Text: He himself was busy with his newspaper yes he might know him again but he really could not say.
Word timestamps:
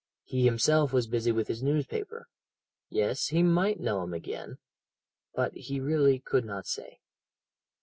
He 0.23 0.45
himself 0.45 0.91
was 0.91 1.05
busy 1.05 1.31
with 1.31 1.47
his 1.47 1.61
newspaper 1.61 2.27
yes 2.89 3.27
he 3.27 3.43
might 3.43 3.79
know 3.79 4.01
him 4.01 4.15
again 4.15 4.57
but 5.35 5.53
he 5.53 5.79
really 5.79 6.17
could 6.19 6.43
not 6.43 6.65
say. 6.65 7.01